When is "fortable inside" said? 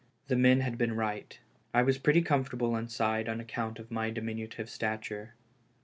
2.43-3.29